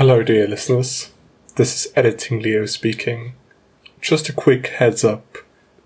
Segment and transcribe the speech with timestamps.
[0.00, 1.10] Hello, dear listeners.
[1.56, 3.34] This is Editing Leo speaking.
[4.00, 5.36] Just a quick heads up.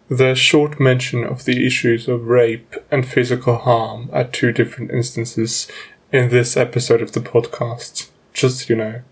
[0.09, 5.67] There's short mention of the issues of rape and physical harm at two different instances
[6.13, 8.09] in this episode of the podcast.
[8.33, 9.03] Just so you know.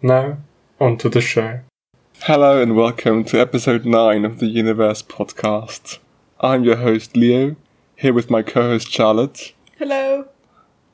[0.00, 0.38] Now,
[0.78, 1.62] on to the show.
[2.20, 5.98] Hello and welcome to episode 9 of the Universe podcast.
[6.38, 7.56] I'm your host Leo,
[7.96, 10.28] here with my co host Charlotte, Hello.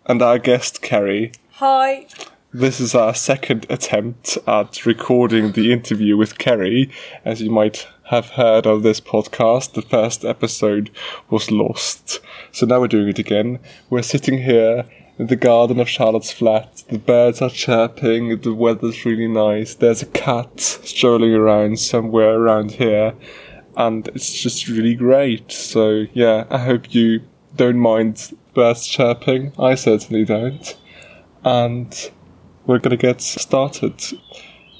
[0.06, 1.32] and our guest Carrie.
[1.56, 2.06] Hi.
[2.54, 6.90] This is our second attempt at recording the interview with Carrie.
[7.24, 10.90] As you might have heard on this podcast, the first episode
[11.30, 12.20] was lost.
[12.50, 13.58] So now we're doing it again.
[13.88, 14.84] We're sitting here
[15.18, 16.84] in the garden of Charlotte's flat.
[16.90, 19.74] The birds are chirping, the weather's really nice.
[19.74, 23.14] There's a cat strolling around somewhere around here.
[23.78, 25.50] And it's just really great.
[25.52, 27.22] So yeah, I hope you
[27.56, 29.54] don't mind birds chirping.
[29.58, 30.76] I certainly don't.
[31.44, 32.10] And
[32.66, 34.00] we're going to get started.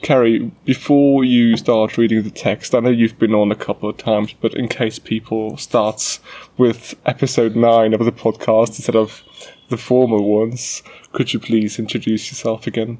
[0.02, 3.96] Carrie, before you start reading the text, I know you've been on a couple of
[3.96, 6.18] times, but in case people start
[6.59, 9.23] with episode 9 of the podcast instead of
[9.68, 12.98] the former ones, could you please introduce yourself again?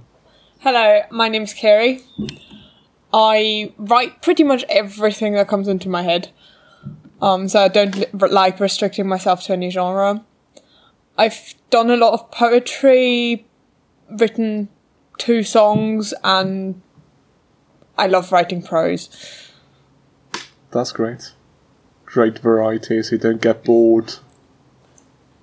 [0.61, 2.01] Hello, my name's Carrie.
[3.12, 6.31] I write pretty much everything that comes into my head.
[7.20, 10.25] Um, so I don't li- like restricting myself to any genre.
[11.19, 13.47] I've done a lot of poetry,
[14.19, 14.69] written
[15.19, 16.81] two songs, and
[17.99, 19.09] I love writing prose.
[20.71, 21.33] That's great.
[22.07, 24.15] Great variety so you don't get bored.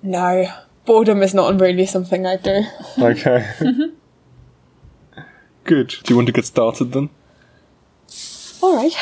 [0.02, 0.52] No,
[0.84, 2.62] boredom is not really something I do.
[2.98, 3.50] Okay.
[5.64, 5.88] Good.
[5.88, 7.10] Do you want to get started then?
[8.62, 8.92] All right.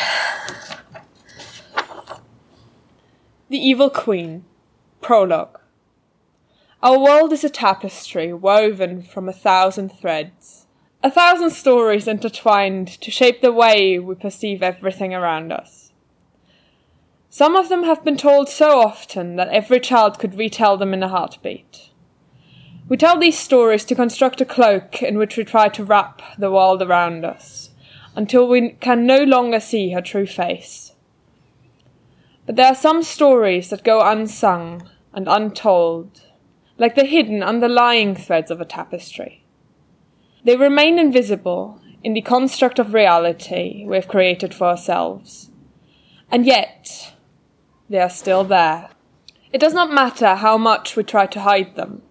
[3.49, 4.45] The Evil Queen.
[5.01, 5.59] Prologue.
[6.81, 10.69] Our world is a tapestry woven from a thousand threads,
[11.03, 15.93] a thousand stories intertwined to shape the way we perceive everything around us.
[17.29, 21.03] Some of them have been told so often that every child could retell them in
[21.03, 21.91] a heartbeat.
[22.89, 26.51] We tell these stories to construct a cloak in which we try to wrap the
[26.51, 27.71] world around us
[28.15, 30.95] until we can no longer see her true face.
[32.47, 36.23] But there are some stories that go unsung and untold,
[36.79, 39.45] like the hidden underlying threads of a tapestry.
[40.45, 45.51] They remain invisible in the construct of reality we have created for ourselves.
[46.31, 47.15] And yet,
[47.91, 48.91] they are still there.
[49.53, 52.03] It does not matter how much we try to hide them.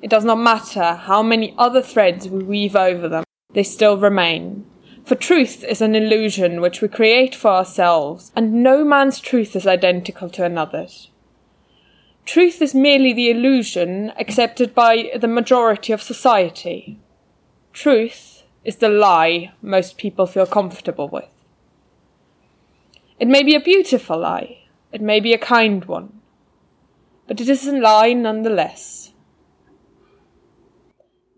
[0.00, 3.24] It does not matter how many other threads we weave over them.
[3.52, 4.64] They still remain.
[5.04, 9.66] For truth is an illusion which we create for ourselves, and no man's truth is
[9.66, 11.10] identical to another's.
[12.26, 16.98] Truth is merely the illusion accepted by the majority of society.
[17.72, 21.30] Truth is the lie most people feel comfortable with.
[23.20, 26.20] It may be a beautiful lie, it may be a kind one,
[27.28, 29.12] but it is a lie nonetheless.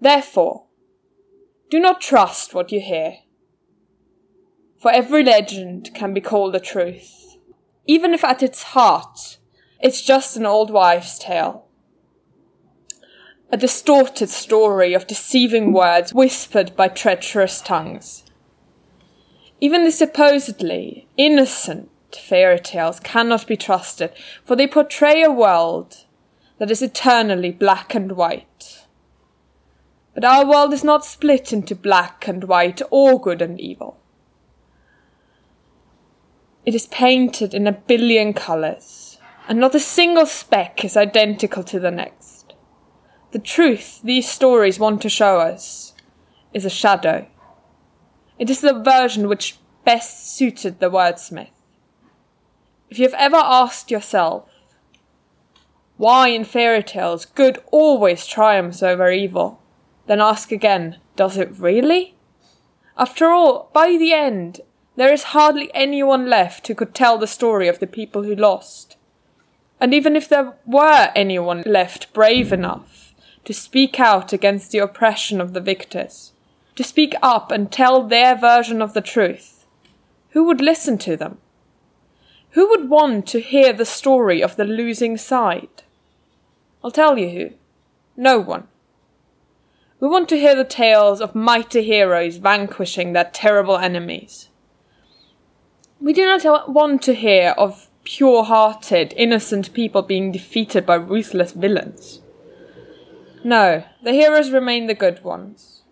[0.01, 0.65] Therefore,
[1.71, 3.19] do not trust what you hear,
[4.81, 7.37] for every legend can be called a truth,
[7.87, 9.38] even if at its heart
[9.81, 11.67] it's just an old wives' tale.
[13.51, 18.25] A distorted story of deceiving words whispered by treacherous tongues.
[19.61, 24.13] Even the supposedly innocent fairy tales cannot be trusted,
[24.45, 26.05] for they portray a world
[26.59, 28.87] that is eternally black and white.
[30.15, 33.99] But our world is not split into black and white or good and evil.
[36.67, 39.08] It is painted in a billion colours,
[39.49, 42.53] and not a single speck is identical to the next.
[43.31, 45.95] The truth these stories want to show us
[46.53, 47.27] is a shadow.
[48.39, 51.49] It is the version which best suited the wordsmith.
[52.91, 54.51] If you have ever asked yourself,
[55.97, 59.63] why in fairy tales good always triumphs over evil,
[60.07, 62.17] then ask again, does it really?
[62.99, 64.61] After all, by the end,
[64.97, 68.98] there is hardly anyone left who could tell the story of the people who lost.
[69.81, 73.15] And even if there were anyone left brave enough
[73.45, 76.33] to speak out against the oppression of the victors,
[76.75, 79.67] to speak up and tell their version of the truth,
[80.31, 81.39] who would listen to them?
[82.51, 85.83] Who would want to hear the story of the losing side?
[86.83, 87.51] I'll tell you who.
[88.17, 88.69] No one.
[90.01, 94.49] We want to hear the tales of mighty heroes vanquishing their terrible enemies.
[96.01, 101.53] We do not want to hear of pure hearted, innocent people being defeated by ruthless
[101.53, 102.23] villains.
[103.45, 105.83] No, the heroes remain the good ones.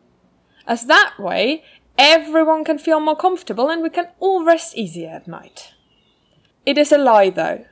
[0.67, 1.63] as that way
[1.97, 5.75] everyone can feel more comfortable and we can all rest easier at night.
[6.65, 7.67] It is a lie, though.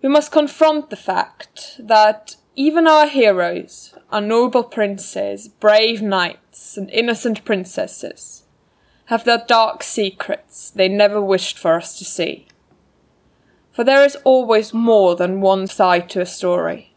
[0.00, 6.88] We must confront the fact that even our heroes, our noble princes, brave knights, and
[6.90, 8.44] innocent princesses,
[9.06, 12.46] have their dark secrets they never wished for us to see.
[13.74, 16.94] For there is always more than one side to a story.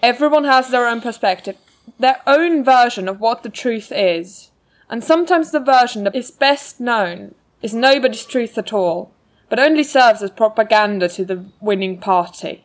[0.00, 1.56] Everyone has their own perspective,
[1.98, 4.52] their own version of what the truth is,
[4.88, 9.12] and sometimes the version that is best known is nobody's truth at all,
[9.48, 12.64] but only serves as propaganda to the winning party.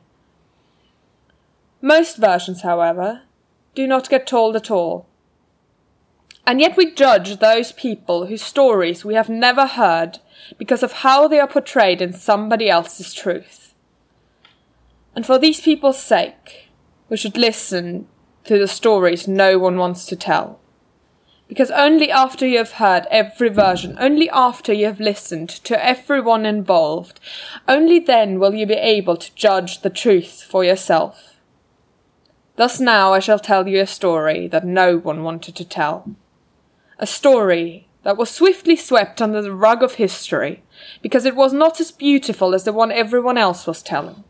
[1.82, 3.24] Most versions, however,
[3.74, 5.08] do not get told at all.
[6.46, 10.20] And yet we judge those people whose stories we have never heard
[10.58, 13.74] because of how they are portrayed in somebody else's truth.
[15.16, 16.70] And for these people's sake,
[17.10, 18.08] we should listen
[18.46, 20.60] to the stories no one wants to tell.
[21.48, 26.46] Because only after you have heard every version, only after you have listened to everyone
[26.46, 27.20] involved,
[27.68, 31.42] only then will you be able to judge the truth for yourself.
[32.56, 36.16] Thus now I shall tell you a story that no one wanted to tell.
[37.02, 40.62] A story that was swiftly swept under the rug of history,
[41.02, 44.24] because it was not as beautiful as the one everyone else was telling.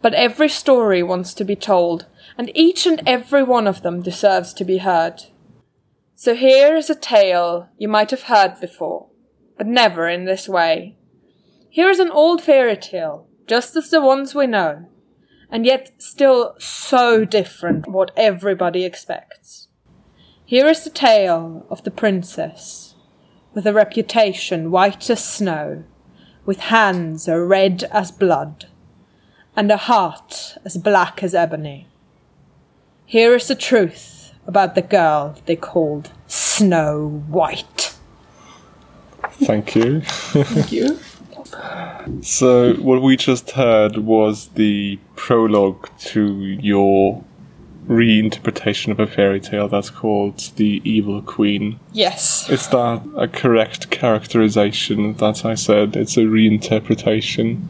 [0.00, 2.06] But every story wants to be told,
[2.38, 5.24] and each and every one of them deserves to be heard.
[6.14, 9.08] So here is a tale you might have heard before,
[9.58, 10.96] but never in this way.
[11.68, 14.88] Here is an old fairy tale, just as the ones we know,
[15.50, 19.61] and yet still so different what everybody expects.
[20.52, 22.94] Here is the tale of the princess,
[23.54, 25.84] with a reputation white as snow,
[26.44, 28.66] with hands as red as blood,
[29.56, 31.88] and a heart as black as ebony.
[33.06, 37.94] Here is the truth about the girl they called Snow White.
[39.44, 40.02] Thank you.
[40.02, 40.98] Thank you.
[42.22, 47.22] So, what we just heard was the prologue to your
[47.88, 51.80] reinterpretation of a fairy tale that's called The Evil Queen.
[51.92, 52.48] Yes.
[52.48, 55.96] Is that a correct characterization that I said?
[55.96, 57.68] It's a reinterpretation.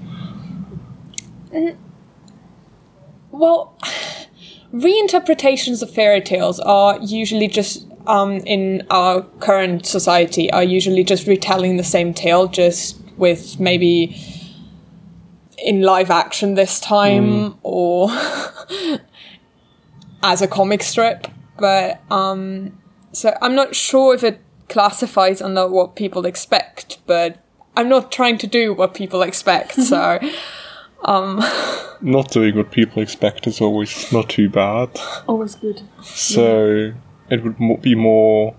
[3.31, 3.77] Well,
[4.73, 11.27] reinterpretations of fairy tales are usually just um, in our current society are usually just
[11.27, 14.17] retelling the same tale, just with maybe
[15.59, 18.09] in live action this time or
[20.23, 21.27] as a comic strip.
[21.59, 22.79] But um,
[23.13, 27.39] so I'm not sure if it classifies under what people expect, but
[27.77, 30.19] I'm not trying to do what people expect, so.
[31.05, 31.43] Um,
[32.01, 34.89] Not doing what people expect is always not too bad.
[35.27, 35.83] Always good.
[36.03, 36.93] So,
[37.29, 38.55] it would be more.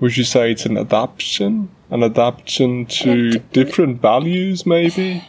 [0.00, 1.68] Would you say it's an adaptation?
[1.90, 5.22] An adaptation to different values, maybe?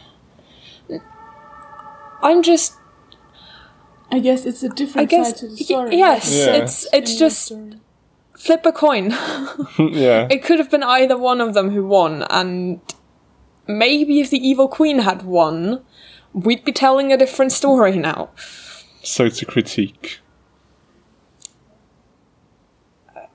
[2.22, 2.74] I'm just
[4.10, 5.96] I guess it's a different guess side to the y- story.
[5.96, 6.52] yes, Yeah.
[6.56, 7.52] it's it's In just
[8.36, 9.10] flip a coin.
[9.78, 10.28] yeah.
[10.30, 12.80] it could have been either one of them who won, and
[13.66, 15.82] maybe if the evil queen had won,
[16.32, 18.30] we'd be telling a different story now.
[19.02, 20.20] So it's a critique.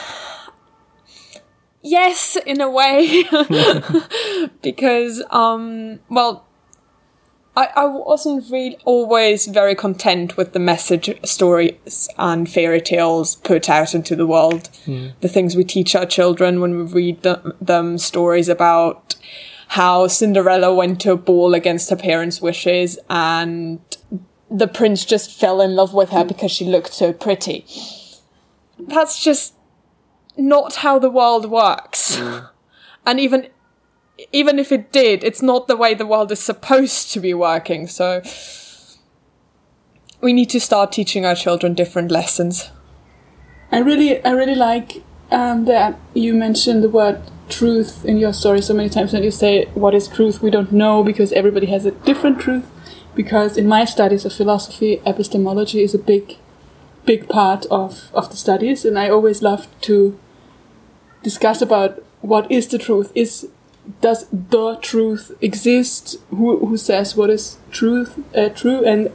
[1.81, 3.23] Yes, in a way,
[4.61, 6.45] because um, well,
[7.59, 13.69] I I wasn't really always very content with the message stories and fairy tales put
[13.69, 14.69] out into the world.
[14.85, 15.07] Hmm.
[15.19, 19.15] The things we teach our children when we read them, them stories about
[19.69, 23.79] how Cinderella went to a ball against her parents' wishes and
[24.49, 27.65] the prince just fell in love with her because she looked so pretty.
[28.79, 29.53] That's just
[30.37, 32.15] not how the world works.
[32.15, 32.39] Hmm.
[33.05, 33.49] and even
[34.31, 37.87] even if it did, it's not the way the world is supposed to be working.
[37.87, 38.21] So
[40.21, 42.71] we need to start teaching our children different lessons.
[43.71, 48.61] I really, I really like um, that you mentioned the word truth in your story
[48.61, 49.13] so many times.
[49.13, 50.41] And you say, "What is truth?
[50.41, 52.65] We don't know because everybody has a different truth."
[53.15, 56.37] Because in my studies of philosophy, epistemology is a big,
[57.05, 60.17] big part of of the studies, and I always love to
[61.23, 63.11] discuss about what is the truth.
[63.15, 63.47] Is
[64.01, 66.17] does the truth exist?
[66.29, 68.19] Who who says what is truth?
[68.35, 69.11] Uh, true and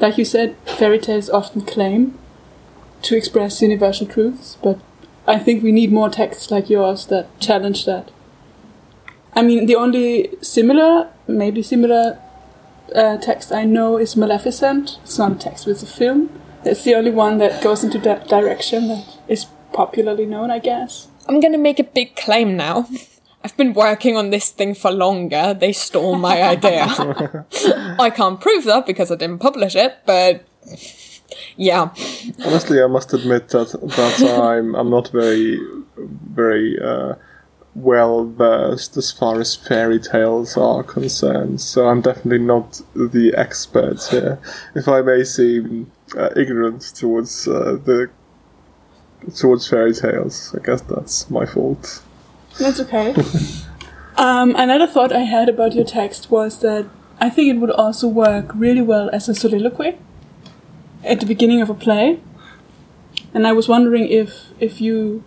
[0.00, 2.18] like you said, fairy tales often claim
[3.02, 4.78] to express universal truths, but
[5.26, 8.10] I think we need more texts like yours that challenge that.
[9.34, 12.18] I mean, the only similar, maybe similar
[12.94, 14.98] uh, text I know is Maleficent.
[15.02, 16.30] It's not a text, it's a film
[16.64, 21.08] It's the only one that goes into that direction that is popularly known, I guess.
[21.28, 22.88] I'm gonna make a big claim now.
[23.44, 25.52] I've been working on this thing for longer.
[25.52, 26.86] They stole my idea.
[27.98, 30.46] I can't prove that because I didn't publish it, but
[31.56, 31.90] yeah.
[32.44, 35.60] Honestly, I must admit that that I'm I'm not very
[35.96, 37.16] very uh,
[37.74, 41.60] well versed as far as fairy tales are concerned.
[41.60, 44.38] So I'm definitely not the expert here.
[44.74, 48.10] If I may seem uh, ignorant towards uh, the
[49.36, 52.02] towards fairy tales, I guess that's my fault.
[52.58, 53.14] That's okay.
[54.16, 56.86] um, another thought I had about your text was that
[57.20, 59.98] I think it would also work really well as a soliloquy
[61.02, 62.20] at the beginning of a play.
[63.32, 65.24] And I was wondering if if you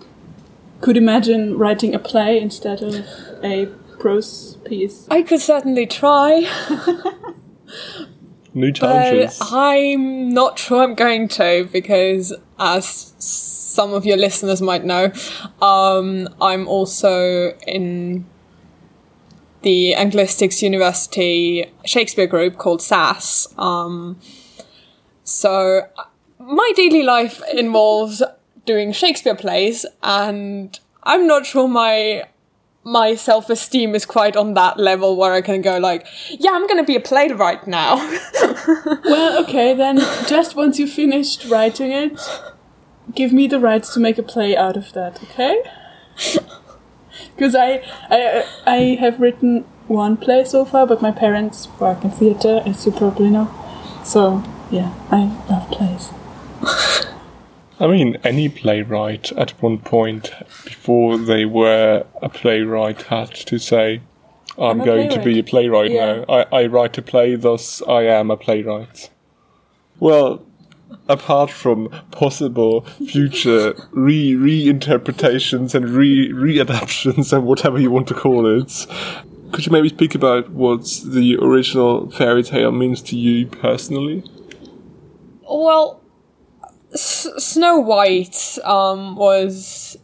[0.82, 3.06] could imagine writing a play instead of
[3.44, 3.68] a
[4.00, 5.08] prose piece.
[5.10, 6.48] I could certainly try,
[8.54, 9.40] New but challenges.
[9.42, 13.14] I'm not sure I'm going to because, as
[13.78, 15.12] some of your listeners might know,
[15.62, 18.26] um, I'm also in
[19.62, 23.48] the Anglistics University Shakespeare group called SAS.
[23.56, 24.20] Um,
[25.24, 25.84] so
[26.40, 28.24] my daily life involves
[28.66, 32.24] doing Shakespeare plays, and I'm not sure my
[32.84, 36.66] my self esteem is quite on that level where I can go like, yeah, I'm
[36.66, 37.98] gonna be a playwright now.
[39.06, 42.20] Well, okay, then just once you finished writing it,
[43.14, 45.62] give me the rights to make a play out of that, okay?
[47.36, 52.12] Because I, I, I have written one play so far, but my parents work in
[52.12, 53.50] theatre, as you probably know.
[54.04, 56.10] So, yeah, I love plays.
[57.80, 60.32] I mean, any playwright at one point
[60.66, 64.02] before they were a playwright had to say,
[64.58, 66.18] I'm, I'm going to be a playwright Yeah.
[66.18, 66.26] now.
[66.28, 69.12] I, I write a play, thus I am a playwright.
[70.00, 70.44] Well,
[71.10, 78.46] apart from possible future re reinterpretations and re readaptations and whatever you want to call
[78.46, 78.88] it,
[79.52, 84.24] could you maybe speak about what the original fairy tale means to you personally?
[85.50, 86.02] Well,
[86.94, 89.98] S- Snow White um, was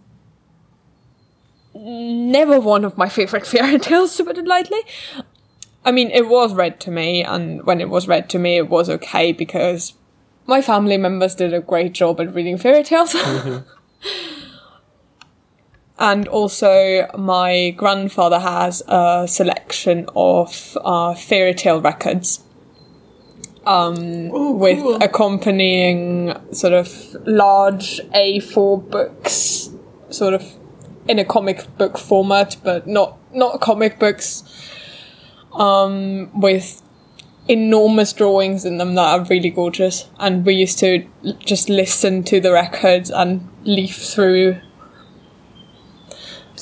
[1.75, 4.79] never one of my favorite fairy tales, to put it lightly.
[5.85, 8.69] I mean, it was read to me, and when it was read to me, it
[8.69, 9.93] was okay because
[10.45, 13.15] my family members did a great job at reading fairy tales.
[15.99, 22.43] and also, my grandfather has a selection of uh, fairy tale records
[23.65, 24.95] Oh, with cool.
[25.01, 29.69] accompanying sort of large A4 books,
[30.09, 30.43] sort of
[31.07, 34.43] in a comic book format, but not not comic books,
[35.53, 36.81] um, with
[37.47, 40.09] enormous drawings in them that are really gorgeous.
[40.19, 41.05] And we used to
[41.39, 44.57] just listen to the records and leaf through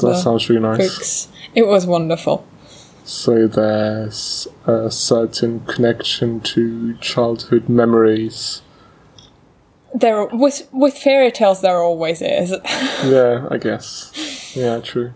[0.02, 0.78] That sounds really nice.
[0.78, 1.28] books.
[1.54, 2.46] It was wonderful.
[3.04, 8.62] So there's a certain connection to childhood memories.
[9.94, 12.56] There, with with fairy tales, there always is.
[13.04, 14.54] Yeah, I guess.
[14.56, 15.14] Yeah, true.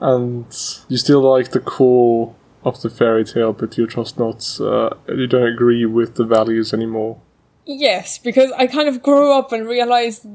[0.00, 0.46] And
[0.88, 4.58] you still like the core of the fairy tale, but you're just not.
[4.60, 7.20] Uh, you don't agree with the values anymore.
[7.64, 10.26] Yes, because I kind of grew up and realized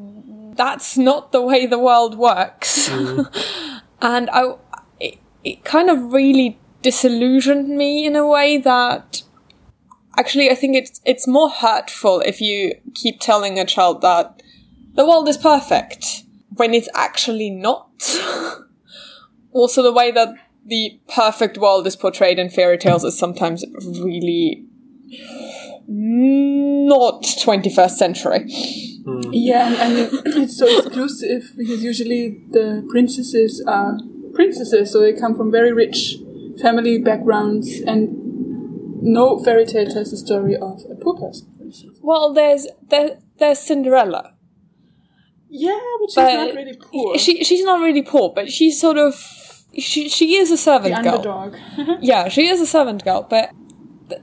[0.56, 2.90] that's not the way the world works.
[4.02, 4.56] and I
[5.00, 9.24] it, it kind of really disillusioned me in a way that
[10.18, 14.42] actually I think it's it's more hurtful if you keep telling a child that
[14.94, 16.24] the world is perfect
[16.56, 17.90] when it's actually not.
[19.56, 20.36] also the way that
[20.66, 24.66] the perfect world is portrayed in fairy tales is sometimes really
[25.88, 28.52] not 21st century.
[29.06, 29.22] Hmm.
[29.32, 30.10] Yeah, and, and
[30.44, 34.00] it's so exclusive because usually the princesses are
[34.34, 36.16] princesses, so they come from very rich
[36.62, 38.10] family backgrounds, and
[39.04, 42.00] no fairy tale tells the story of a poor person, for instance.
[42.02, 44.34] Well, there's there, there's Cinderella.
[45.50, 47.18] Yeah, but she's But not really poor.
[47.20, 49.14] She she's not really poor, but she's sort of
[49.78, 51.22] she she is a the servant girl.
[51.22, 51.98] The underdog.
[52.02, 53.52] Yeah, she is a servant girl, but
[54.10, 54.22] the,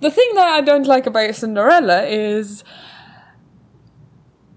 [0.00, 2.64] the thing that I don't like about Cinderella is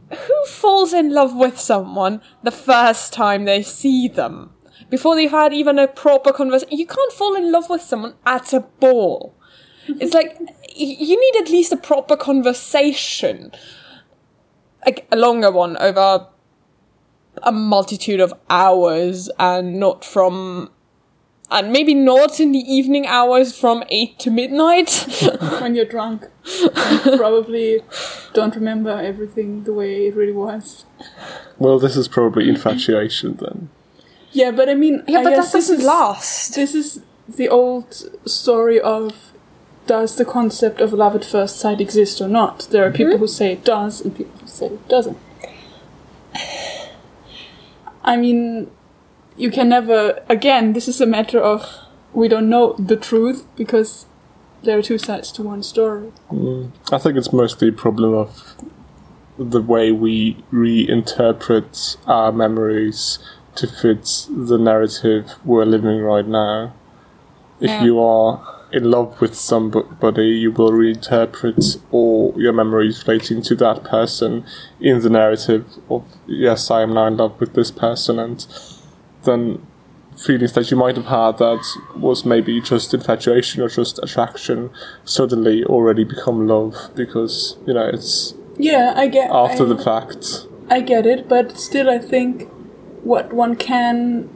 [0.09, 4.51] who falls in love with someone the first time they see them
[4.89, 6.77] before they've had even a proper conversation.
[6.77, 9.35] You can't fall in love with someone at a ball.
[9.87, 10.37] It's like
[10.75, 13.51] you need at least a proper conversation,
[14.85, 16.27] like a longer one over
[17.44, 20.70] a multitude of hours, and not from
[21.51, 25.06] and maybe not in the evening hours from 8 to midnight.
[25.62, 26.25] when you're drunk.
[26.75, 27.82] And probably
[28.34, 30.86] don't remember everything the way it really was.
[31.60, 33.70] Well, this is probably infatuation then.
[34.32, 36.56] Yeah, but I mean, yeah, I but guess that this doesn't is, last.
[36.56, 37.94] This is the old
[38.27, 39.32] story of
[39.88, 42.68] does the concept of love at first sight exist or not?
[42.72, 43.22] There are people mm-hmm.
[43.22, 45.18] who say it does and people who say it doesn't.
[48.05, 48.69] I mean,
[49.35, 51.67] you can never, again, this is a matter of
[52.13, 54.05] we don't know the truth because
[54.63, 56.12] there are two sides to one story.
[56.31, 56.71] Mm.
[56.91, 58.55] I think it's mostly a problem of
[59.38, 63.19] the way we reinterpret our memories
[63.55, 66.74] to fit the narrative we're living right now.
[67.59, 67.83] If Yeah.
[67.83, 73.86] you are in love with somebody, you will reinterpret all your memories relating to that
[73.86, 74.46] person
[74.82, 78.46] in the narrative of, yes, I am now in love with this person, and
[79.24, 79.65] then
[80.17, 81.63] feelings that you might have had that
[81.96, 84.70] was maybe just infatuation or just attraction
[85.05, 90.48] suddenly already become love because, you know, it's Yeah, I get after I, the fact.
[90.70, 92.50] I get it, but still, I think
[93.03, 94.29] what one can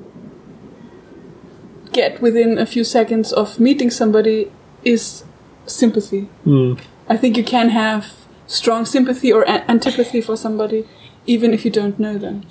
[1.92, 4.52] get within a few seconds of meeting somebody
[4.84, 5.24] is
[5.66, 6.22] sympathy.
[6.44, 6.74] Hmm.
[7.08, 8.14] I think you can have
[8.48, 10.86] strong sympathy or a- antipathy for somebody
[11.30, 12.44] even if you don't know them.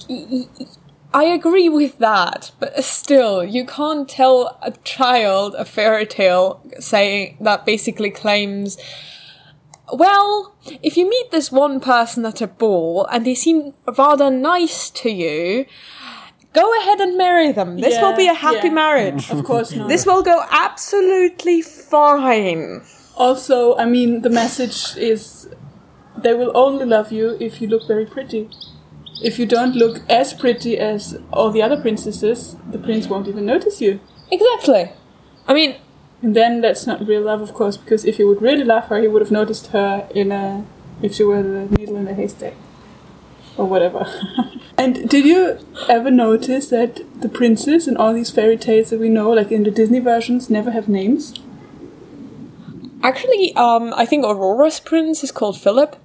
[1.12, 7.38] I agree with that, but still, you can't tell a child a fairy tale saying
[7.40, 8.78] that basically claims,
[9.92, 14.90] well, if you meet this one person at a ball and they seem rather nice
[14.90, 15.66] to you,
[16.54, 17.78] go ahead and marry them.
[17.78, 18.74] This will be a happy yeah.
[18.74, 19.30] marriage.
[19.30, 19.88] Of course not.
[19.88, 22.82] This will go absolutely fine.
[23.16, 25.48] also, I mean, the message is
[26.16, 28.48] they will only love you if you look very pretty.
[29.22, 33.44] If you don't look as pretty as all the other princesses, the prince won't even
[33.46, 34.00] notice you.
[34.30, 34.92] Exactly.
[35.48, 35.76] I mean,
[36.22, 39.00] And then that's not real love, of course, because if he would really love her,
[39.00, 40.64] he would have noticed her in a
[41.00, 42.54] if she were the needle in a haystack
[43.58, 44.06] or whatever.
[44.78, 49.08] and did you ever notice that the princes in all these fairy tales that we
[49.08, 51.34] know, like in the Disney versions, never have names?
[53.02, 55.96] actually, um, I think Aurora's prince is called Philip.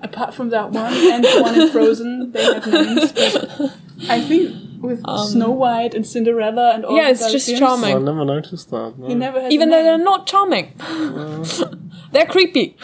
[0.00, 3.12] Apart from that one and the one in Frozen, they have names.
[3.12, 3.72] But
[4.10, 7.96] I think with Snow White and Cinderella and all Yeah, it's just Dalmatians, charming.
[7.96, 8.98] I never noticed that.
[8.98, 9.06] no.
[9.06, 9.84] He never has Even though name.
[9.84, 10.72] they're not charming.
[12.10, 12.76] they're creepy.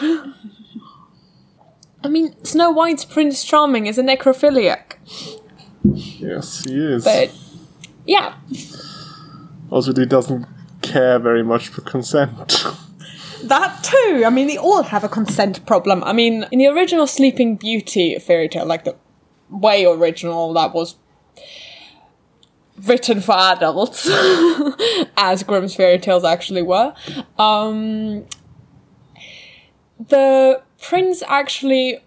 [2.03, 4.95] I mean, Snow White's Prince Charming is a necrophiliac.
[5.83, 7.03] Yes, he is.
[7.03, 7.31] But,
[8.05, 8.35] yeah.
[9.69, 10.45] Also, he doesn't
[10.81, 12.65] care very much for consent.
[13.43, 14.23] That too.
[14.25, 16.03] I mean, they all have a consent problem.
[16.03, 18.97] I mean, in the original Sleeping Beauty fairy tale, like the
[19.49, 20.97] way original that was
[22.83, 24.09] written for adults,
[25.17, 26.93] as Grimm's fairy tales actually were,
[27.37, 28.25] um,
[30.07, 31.99] the prince actually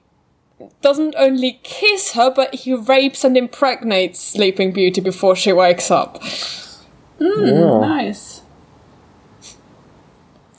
[0.80, 6.22] doesn't only kiss her, but he rapes and impregnates Sleeping Beauty before she wakes up.
[7.18, 7.78] Hmm, yeah.
[7.80, 8.42] Nice.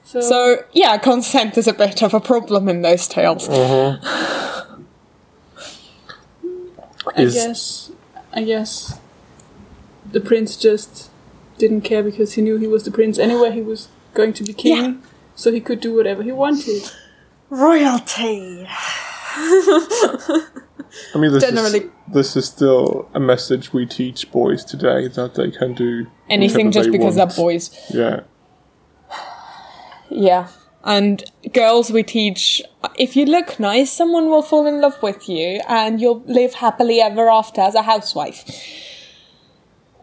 [0.03, 3.47] So, So, yeah, consent is a bit of a problem in those tales.
[3.47, 4.83] Mm-hmm.
[7.15, 7.91] I Is- guess,
[8.33, 8.99] I guess,
[10.11, 11.09] the prince just
[11.57, 13.51] didn't care because he knew he was the prince anyway.
[13.51, 14.93] He was going to be king, Yeah.
[15.35, 16.91] so he could do whatever he wanted.
[17.53, 18.65] Royalty!
[18.67, 20.39] I
[21.15, 25.51] mean, this Generally- is this is still a message we teach boys today that they
[25.51, 27.29] can do Anything just they because want.
[27.35, 27.71] they're boys.
[27.93, 28.21] Yeah,
[30.09, 30.47] Yeah.
[30.85, 32.61] And girls, we teach
[32.97, 36.99] if you look nice, someone will fall in love with you and you'll live happily
[37.01, 38.43] ever after as a housewife.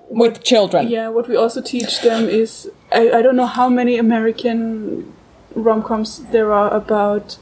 [0.09, 0.89] With children.
[0.89, 5.13] Yeah, what we also teach them is I, I don't know how many American
[5.55, 7.39] rom coms there are about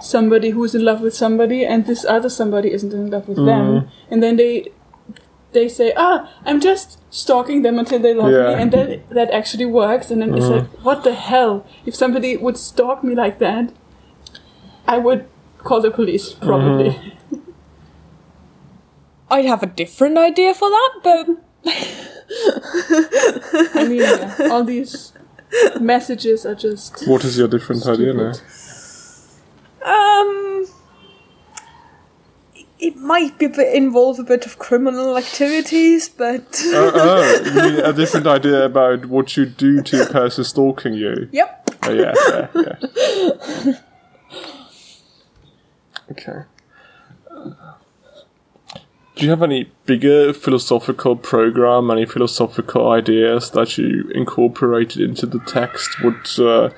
[0.00, 3.46] somebody who's in love with somebody and this other somebody isn't in love with mm.
[3.46, 4.68] them, and then they
[5.52, 8.48] they say, "Ah, I'm just stalking them until they love Yeah.
[8.48, 10.10] me," and then that actually works.
[10.10, 10.84] And then it's like, mm.
[10.84, 11.64] "What the hell?
[11.86, 13.72] If somebody would stalk me like that,
[14.86, 15.26] I would
[15.58, 16.46] call the police mm-hmm.
[16.46, 16.96] probably."
[19.30, 21.26] I'd have a different idea for that, but
[23.74, 25.11] I mean, yeah, all these
[25.80, 28.32] messages are just what is your different idea now?
[29.84, 30.66] um
[32.78, 37.52] it might be a bit, involve a bit of criminal activities, but oh, oh, you
[37.76, 41.28] mean a different idea about what you do to a person stalking you?
[41.30, 41.70] yep.
[41.84, 42.48] Oh, yeah, yeah,
[43.64, 43.74] yeah.
[46.10, 46.42] Okay.
[49.22, 55.38] Do you have any bigger philosophical program, any philosophical ideas that you incorporated into the
[55.46, 56.02] text?
[56.02, 56.70] Would uh,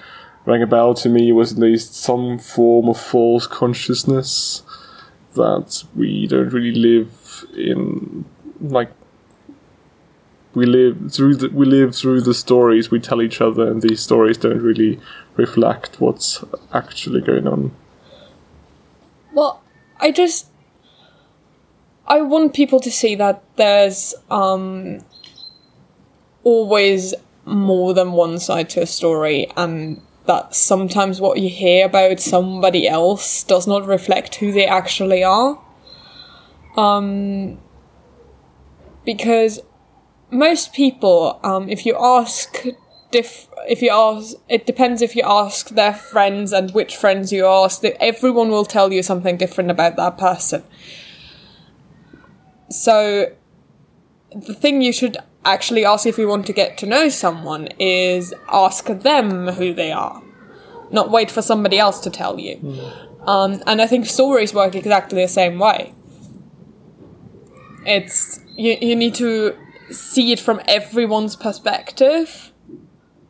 [0.44, 4.62] rang a bell to me was at least some form of false consciousness
[5.32, 8.26] that we don't really live in,
[8.60, 8.90] like
[10.52, 14.02] we live through the we live through the stories we tell each other, and these
[14.02, 15.00] stories don't really
[15.36, 17.74] reflect what's actually going on.
[19.32, 19.62] Well,
[19.98, 20.48] I just
[22.06, 25.00] I want people to see that there's um
[26.42, 27.14] always
[27.46, 32.88] more than one side to a story and that sometimes what you hear about somebody
[32.88, 35.60] else does not reflect who they actually are.
[36.76, 37.58] Um
[39.04, 39.60] because
[40.30, 42.66] most people um if you ask
[43.12, 47.84] if you ask it depends if you ask their friends and which friends you ask
[48.00, 50.64] everyone will tell you something different about that person
[52.70, 53.32] so
[54.34, 58.32] the thing you should actually ask if you want to get to know someone is
[58.48, 60.22] ask them who they are.
[60.90, 62.56] Not wait for somebody else to tell you.
[63.26, 65.92] Um, and i think stories work exactly the same way.
[67.86, 69.56] It's you, you need to
[69.90, 72.52] see it from everyone's perspective.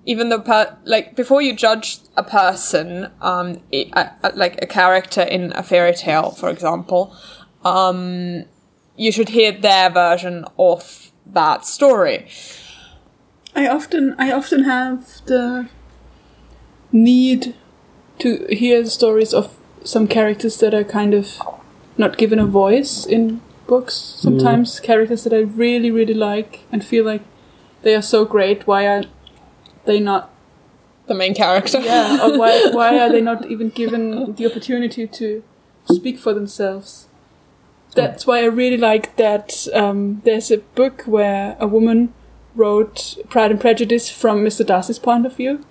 [0.07, 4.67] Even though per- like before you judge a person um i- a- a- like a
[4.67, 7.17] character in a fairy tale for example
[7.65, 8.45] um
[8.97, 12.27] you should hear their version of that story
[13.57, 15.69] I often I often have the
[16.91, 17.55] need
[18.19, 21.41] to hear stories of some characters that are kind of
[21.97, 23.95] not given a voice in books.
[23.95, 24.23] Mm.
[24.23, 27.23] Sometimes characters that I really really like and feel like
[27.83, 28.67] they are so great.
[28.67, 29.05] Why are
[29.85, 30.31] they not?
[31.07, 35.43] the main character Yeah, or why why are they not even given the opportunity to
[35.85, 37.09] speak for themselves?
[37.95, 39.67] That's why I really like that.
[39.73, 42.13] Um, there's a book where a woman
[42.55, 44.67] wrote Pride and Prejudice from Mr.
[44.67, 45.65] Darcy's point of view.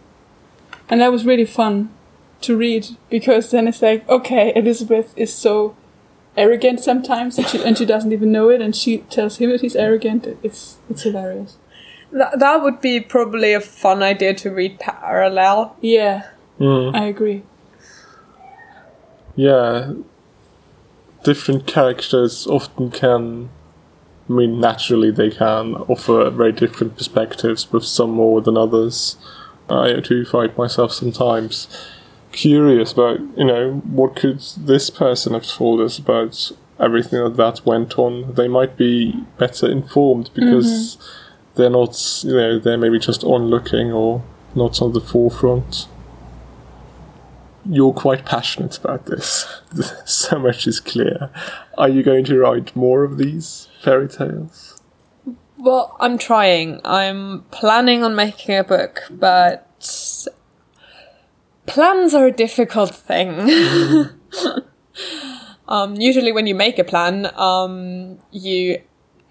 [0.90, 1.90] And that was really fun
[2.42, 5.76] to read because then it's like, okay, Elizabeth is so
[6.36, 9.62] arrogant sometimes and she, and she doesn't even know it and she tells him that
[9.62, 10.28] he's arrogant.
[10.44, 11.58] It's, it's hilarious.
[12.12, 16.28] That, that would be probably a fun idea to read parallel Yeah,
[16.60, 16.96] Mm.
[16.96, 17.44] I agree.
[19.36, 19.94] Yeah,
[21.24, 23.50] different characters often can.
[24.30, 29.18] I mean, naturally they can offer very different perspectives, with some more than others.
[29.70, 31.68] I do find myself sometimes
[32.32, 37.66] curious about, you know, what could this person have told us about everything that, that
[37.66, 38.34] went on.
[38.34, 41.56] They might be better informed because mm-hmm.
[41.56, 44.24] they're not, you know, they're maybe just onlooking or
[44.56, 45.88] not on the forefront
[47.66, 49.48] you're quite passionate about this.
[50.06, 51.30] so much is clear.
[51.78, 54.82] Are you going to write more of these fairy tales?
[55.58, 56.82] Well, I'm trying.
[56.84, 60.28] I'm planning on making a book, but
[61.66, 63.40] plans are a difficult thing.
[65.68, 68.82] um, usually, when you make a plan, um, you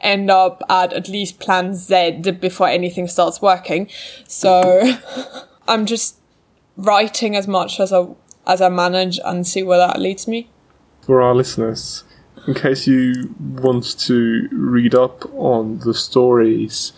[0.00, 3.88] end up at at least plan Z before anything starts working.
[4.26, 4.94] So,
[5.68, 6.18] I'm just
[6.76, 8.06] writing as much as I
[8.46, 10.48] as I manage and see where that leads me.
[11.02, 12.04] For our listeners,
[12.46, 16.92] in case you want to read up on the stories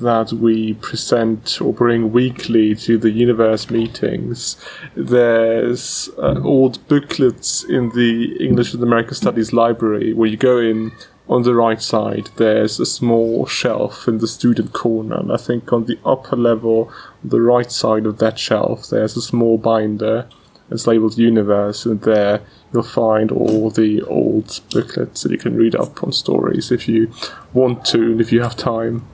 [0.00, 4.56] that we present or bring weekly to the universe meetings,
[4.94, 10.92] there's uh, old booklets in the English and American Studies library where you go in
[11.28, 15.72] on the right side there's a small shelf in the student corner and i think
[15.72, 16.88] on the upper level
[17.24, 20.28] the right side of that shelf there's a small binder
[20.70, 25.74] it's labeled universe and there you'll find all the old booklets that you can read
[25.74, 27.12] up on stories if you
[27.52, 29.06] want to and if you have time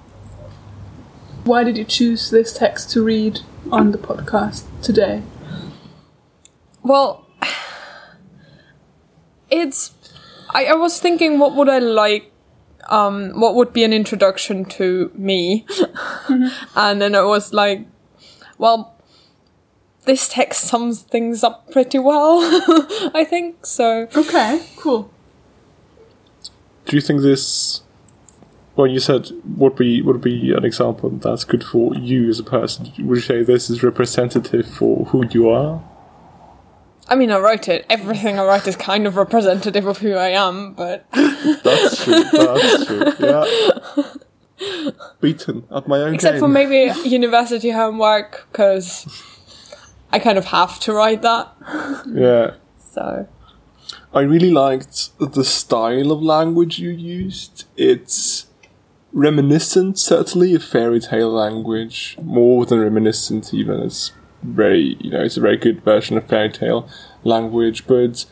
[1.45, 5.23] Why did you choose this text to read on the podcast today?
[6.85, 7.27] Well,
[9.51, 9.95] it's.
[10.51, 12.33] I, I was thinking, what would I like?
[12.89, 15.67] Um, what would be an introduction to me?
[16.77, 17.87] and then it was like,
[18.59, 18.95] well,
[20.05, 22.39] this text sums things up pretty well,
[23.15, 23.65] I think.
[23.67, 25.11] So, Okay, cool.
[26.87, 27.83] do you think this
[28.75, 32.43] well you said would be would be an example that's good for you as a
[32.43, 35.83] person would you say this is representative for who you are
[37.09, 37.85] I mean, I wrote it.
[37.91, 42.23] Everything I write is kind of representative of who I am, but That's true.
[42.33, 43.13] That's true.
[43.21, 45.05] Yeah.
[45.21, 46.41] Beaten at my own except game.
[46.41, 49.05] for maybe university homework, because
[50.13, 51.53] I kind of have to write that.
[52.07, 52.55] Yeah.
[52.93, 53.27] So,
[54.13, 57.65] I really liked the style of language you used.
[57.75, 58.49] It's
[59.15, 63.81] reminiscent, certainly, of fairy tale language, more than reminiscent, even.
[63.81, 66.87] It's very, you know, it's a very good version of fairy tale
[67.25, 68.27] language, but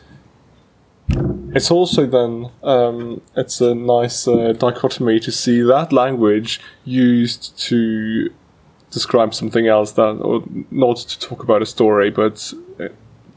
[1.53, 8.31] it's also then um, it's a nice uh, dichotomy to see that language used to
[8.91, 12.89] describe something else that, or not to talk about a story, but uh,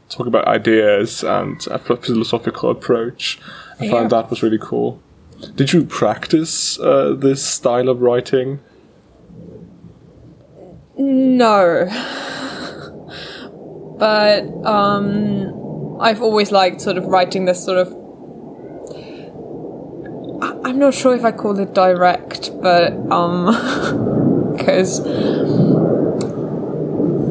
[0.09, 3.39] talk about ideas and a philosophical approach.
[3.79, 3.91] I Yeah.
[3.91, 4.99] found that was really cool.
[5.55, 8.59] Did you practice uh, this style of writing?
[10.97, 11.87] No.
[13.97, 17.87] but um I've always liked sort of writing this sort of
[20.41, 23.53] I- I'm not sure if I call it direct, but um
[24.59, 24.99] cuz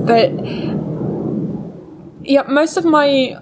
[0.05, 0.31] but
[2.27, 3.37] yeah, most of my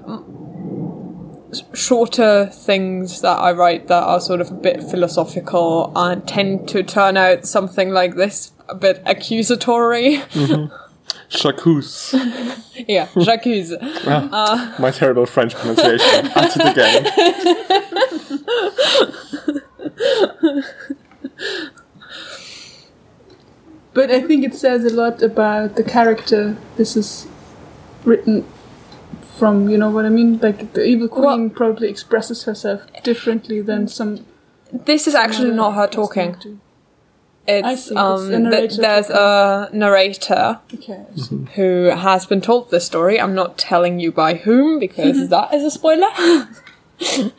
[1.74, 6.82] shorter things that I write that are sort of a bit philosophical uh, tend to
[6.82, 10.16] turn out something like this, a bit accusatory.
[10.32, 10.74] Mm-hmm.
[11.28, 12.14] Chacus.
[12.88, 13.74] yeah, j'accuse.
[14.06, 16.26] Ah, uh, my terrible French pronunciation.
[16.36, 17.06] At it again.
[23.94, 27.26] But I think it says a lot about the character this is
[28.04, 28.44] written
[29.36, 30.38] from, you know what I mean?
[30.38, 34.24] Like the evil queen Well- probably expresses herself differently than some
[34.72, 36.36] This is actually not her talking.
[36.40, 36.58] do.
[37.46, 41.04] It's, see, it's um, a th- narrator there's a narrator Okay.
[41.12, 41.44] I see.
[41.56, 43.20] who has been told this story.
[43.20, 46.06] I'm not telling you by whom because that is a spoiler.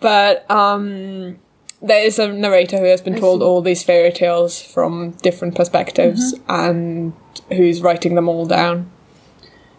[0.00, 1.38] but um,
[1.82, 3.44] there is a narrator who has been told see.
[3.44, 7.12] all these fairy tales from different perspectives and
[7.48, 8.90] who's writing them all down.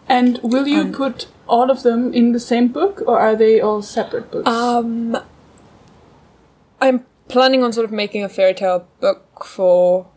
[0.09, 3.61] And will you Um, put all of them in the same book or are they
[3.61, 4.47] all separate books?
[4.49, 5.17] Um,
[6.81, 10.07] I'm planning on sort of making a fairy tale book for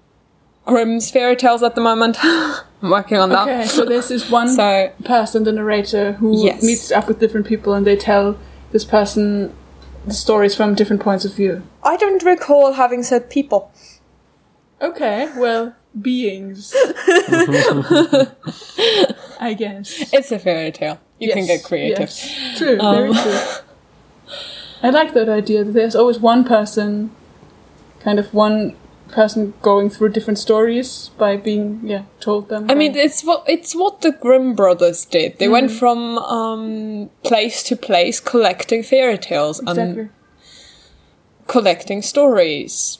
[0.67, 2.17] Grimm's fairy tales at the moment.
[2.25, 3.43] I'm working on that.
[3.43, 6.63] okay, so this is one So person, the narrator, who Yes.
[6.63, 8.39] meets up with different people and they tell
[8.73, 9.55] this person
[10.07, 11.63] the stories from different points of view.
[11.83, 13.71] I don't recall having said people.
[14.81, 16.75] Okay, well, beings.
[19.41, 20.13] I guess.
[20.13, 21.01] It's a fairy tale.
[21.19, 22.01] You can get creative.
[22.01, 22.59] yes.
[22.59, 23.41] True, very Um, true.
[24.83, 27.11] I like that idea that there's always one person,
[28.01, 28.77] kind of one
[29.09, 32.65] person going through different stories by being, yeah, told them.
[32.65, 35.39] I by- mean, it's what it's what the Grimm brothers did.
[35.39, 40.11] They went from um, place to place collecting fairy tales and
[41.47, 42.99] collecting stories.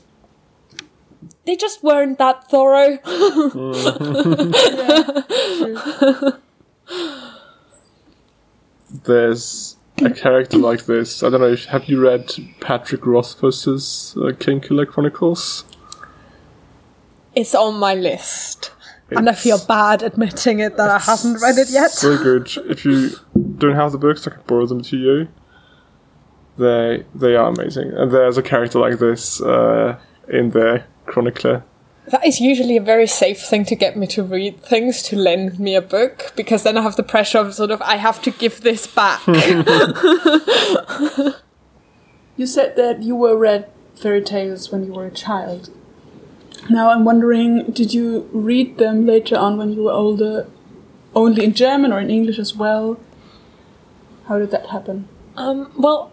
[1.47, 2.99] They just weren't that thorough.
[9.05, 11.23] There's a character like this.
[11.23, 11.57] I don't know.
[11.71, 15.65] Have you read Patrick Rothfuss's uh, Kingkiller Chronicles?
[17.35, 18.73] It's on my list.
[19.11, 21.91] And I feel bad admitting it that I haven't read it yet.
[21.91, 22.51] So good.
[22.69, 23.11] If you
[23.59, 25.29] don't have the books, I can borrow them to you.
[26.59, 27.93] They they are amazing.
[27.93, 31.63] And there's a character like this uh, in the chronicler.
[32.07, 35.59] That is usually a very safe thing to get me to read things, to lend
[35.61, 38.31] me a book, because then I have the pressure of sort of, I have to
[38.31, 39.23] give this back.
[42.37, 45.71] You said that you were read fairy tales when you were a child.
[46.71, 50.47] Now I'm wondering, did you read them later on when you were older,
[51.15, 52.99] only in German or in English as well?
[54.29, 55.09] How did that happen?
[55.37, 56.11] Um, well,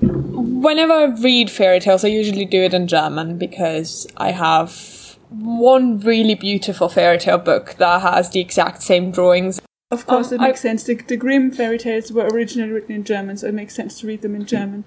[0.00, 5.98] whenever I read fairy tales, I usually do it in German because I have one
[6.00, 9.60] really beautiful fairy tale book that has the exact same drawings.
[9.90, 10.84] Of course, Um, it I- makes sense.
[10.84, 14.06] The, the Grimm fairy tales were originally written in German, so it makes sense to
[14.06, 14.84] read them in German.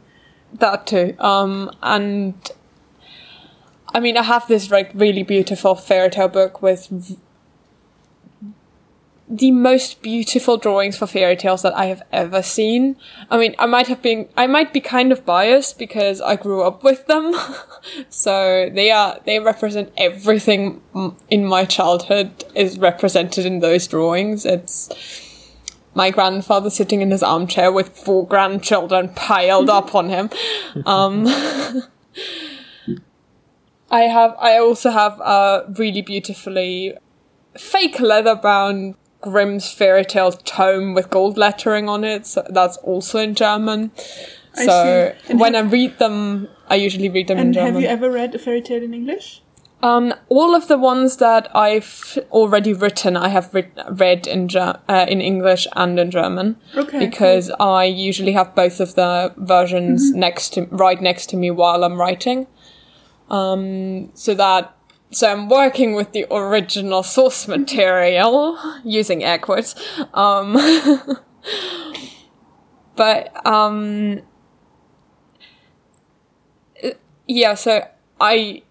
[0.53, 1.13] That too.
[1.19, 2.33] Um, and
[3.93, 7.17] I mean, I have this like really beautiful fairy tale book with v-
[9.29, 12.95] the most beautiful drawings for fairy tales that I have ever seen.
[13.29, 16.63] I mean, I might have been, I might be kind of biased because I grew
[16.63, 17.35] up with them.
[18.09, 20.81] so they are, they represent everything
[21.29, 24.45] in my childhood is represented in those drawings.
[24.45, 24.89] It's,
[25.93, 30.29] my grandfather sitting in his armchair with four grandchildren piled up on him.
[30.85, 31.27] Um,
[33.91, 34.35] I have.
[34.39, 36.93] I also have a really beautifully
[37.57, 42.25] fake leather bound Grimm's fairy tale tome with gold lettering on it.
[42.25, 43.91] So that's also in German.
[44.55, 47.73] I So when have- I read them, I usually read them in And German.
[47.73, 49.41] have you ever read a fairy tale in English?
[49.81, 54.77] Um, all of the ones that I've already written, I have re- read in Ger-
[54.89, 56.57] uh, in English and in German.
[56.75, 61.49] Okay, Because I usually have both of the versions next to right next to me
[61.49, 62.47] while I'm writing.
[63.29, 64.75] Um, so that
[65.11, 69.75] so I'm working with the original source material using air quotes.
[70.13, 70.53] Um,
[72.95, 74.21] but um,
[77.27, 77.87] yeah, so
[78.19, 78.63] I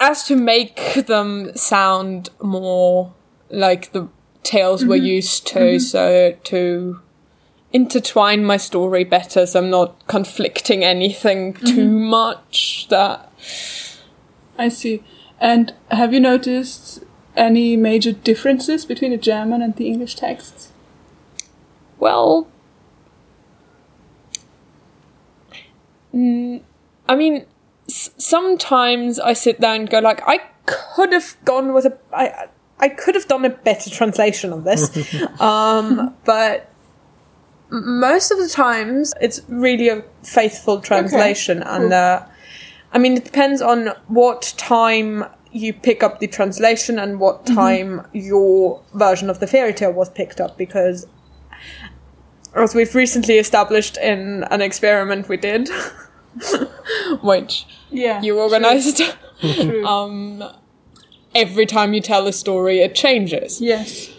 [0.00, 3.14] as to make them sound more
[3.50, 4.08] like the
[4.42, 7.00] tales we're used to, so to
[7.74, 13.30] intertwine my story better so I'm not conflicting anything too much that
[14.56, 15.02] I see.
[15.40, 17.02] And have you noticed
[17.36, 20.70] any major differences between the German and the English texts?
[21.98, 22.46] well
[26.14, 26.60] mm,
[27.08, 27.46] I mean
[27.88, 32.46] s- sometimes I sit there and go like I could have gone with a I
[32.78, 34.90] I could have done a better translation of this
[35.40, 36.73] um but m-
[37.82, 42.24] most of the times it's really a faithful translation and uh,
[42.92, 48.06] I mean it depends on what time you pick up the translation and what time
[48.12, 51.06] your version of the fairy tale was picked up because
[52.54, 55.68] as we've recently established in an experiment we did
[57.22, 58.22] which Yeah.
[58.22, 59.02] you organized
[59.40, 59.84] True.
[59.94, 60.44] um
[61.34, 64.10] every time you tell a story it changes yes.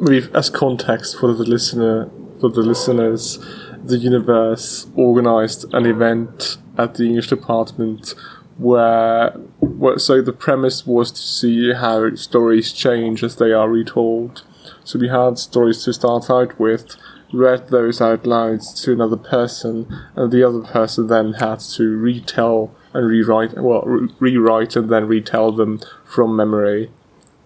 [0.00, 2.08] We've, as context for the listener,
[2.40, 3.38] for the listeners,
[3.84, 8.14] the universe organized an event at the English department
[8.56, 14.42] where, where, so the premise was to see how stories change as they are retold.
[14.84, 16.96] So we had stories to start out with,
[17.32, 22.74] read those out loud to another person, and the other person then had to retell
[22.92, 26.90] and rewrite, well, re- rewrite and then retell them from memory.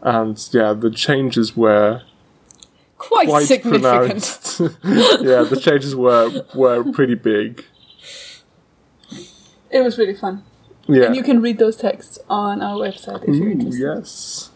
[0.02, 2.02] And yeah, the changes were
[3.08, 4.60] quite, quite significant pronounced.
[4.84, 7.64] yeah, the changes were were pretty big.
[9.70, 10.44] It was really fun.
[10.86, 11.06] Yeah.
[11.06, 13.80] And you can read those texts on our website if you're interested.
[13.80, 14.50] yes.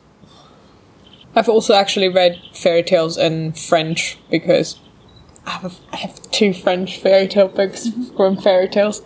[1.34, 4.78] I've also actually read fairy tales in French because
[5.46, 9.00] I have, a, I have two French fairy tale books from fairy tales.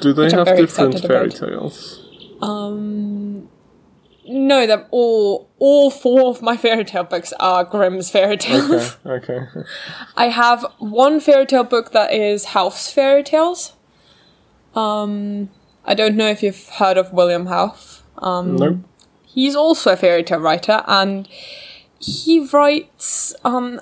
[0.00, 1.36] Do they have different fairy about.
[1.36, 2.04] tales?
[2.40, 3.17] Um,
[4.28, 8.96] no, that all all four of my fairy tale books are Grimm's fairy tales.
[9.04, 9.62] Okay, okay.
[10.16, 13.72] I have one fairy tale book that is Hauff's fairy tales.
[14.74, 15.50] Um,
[15.84, 18.02] I don't know if you've heard of William Hauff.
[18.18, 18.76] Um, Nope.
[19.24, 21.28] he's also a fairy tale writer and
[22.00, 23.80] he writes um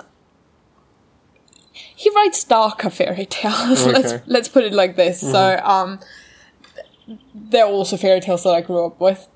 [1.73, 4.23] he writes darker fairy tales let's Okay.
[4.27, 5.99] let's put it like this so um
[7.33, 9.27] they're also fairy tales that I grew up with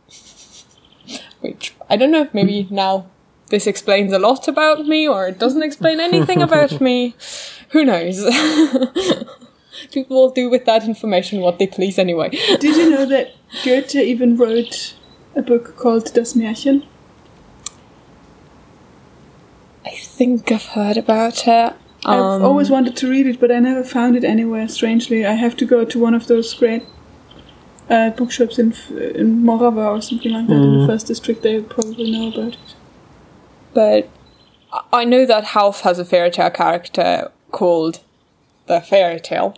[1.41, 3.05] which I don't know maybe now
[3.49, 7.15] this explains a lot about me or it doesn't explain anything about me
[7.69, 8.23] who knows
[9.91, 13.95] people will do with that information what they please anyway Did you know that Goethe
[13.95, 14.95] even wrote
[15.35, 16.85] a book called Das Märchen?
[19.85, 21.73] I think I've heard about it
[22.03, 24.67] I've Um, always wanted to read it, but I never found it anywhere.
[24.67, 26.83] Strangely, I have to go to one of those great
[27.91, 28.73] uh, bookshops in
[29.21, 31.43] in Morawa or something like that in the first district.
[31.43, 32.75] They probably know about it.
[33.73, 34.09] but
[34.77, 37.99] I- I know that Hauff has a fairy tale character called
[38.67, 39.55] the fairy tale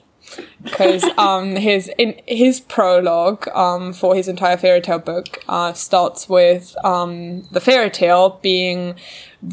[0.63, 6.27] because um his in his prologue um for his entire fairy tale book uh starts
[6.29, 8.95] with um the fairy tale being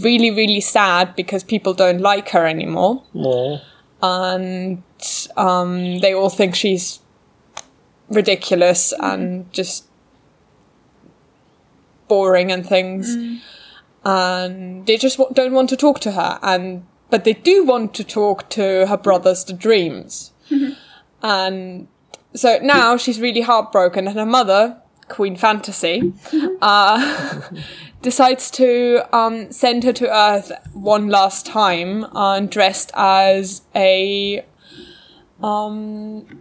[0.08, 3.58] really really sad because people don't like her anymore Aw.
[4.02, 4.82] and
[5.36, 7.00] um, they all think she's
[8.10, 9.86] ridiculous and just
[12.08, 13.16] boring and things,
[14.04, 16.38] and they just w- don't want to talk to her.
[16.42, 20.32] And but they do want to talk to her brothers, the Dreams,
[21.22, 21.88] and
[22.34, 26.12] so now she's really heartbroken, and her mother, Queen Fantasy,
[26.60, 27.40] uh,
[28.02, 34.44] decides to um, send her to Earth one last time, uh, dressed as a
[35.42, 36.39] um,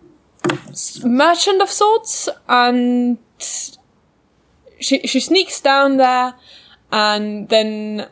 [1.04, 3.18] merchant of sorts, and
[4.80, 6.36] she she sneaks down there,
[6.92, 8.08] and then,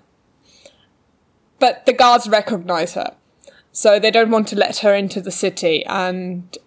[1.59, 3.15] but the guards recognize her,
[3.71, 6.57] so they don't want to let her into the city, and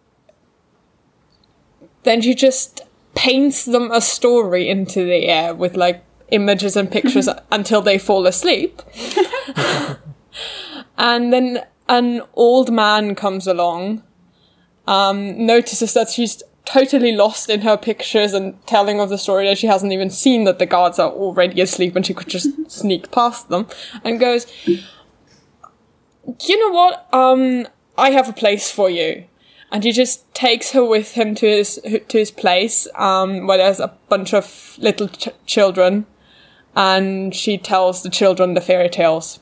[2.02, 2.82] then she just
[3.14, 8.26] paints them a story into the air with like images and pictures until they fall
[8.26, 8.80] asleep.
[10.96, 14.02] and then an old man comes along,
[14.86, 19.58] um, notices that she's totally lost in her pictures and telling of the story that
[19.58, 23.10] she hasn't even seen that the guards are already asleep and she could just sneak
[23.10, 23.66] past them
[24.04, 27.08] and goes, you know what?
[27.12, 27.66] Um,
[27.98, 29.24] I have a place for you.
[29.72, 33.78] And he just takes her with him to his to his place, um, where there's
[33.78, 36.06] a bunch of little ch- children,
[36.74, 39.38] and she tells the children the fairy tales.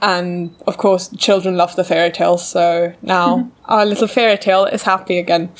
[0.00, 4.82] And of course, children love the fairy tales, so now our little fairy tale is
[4.82, 5.50] happy again.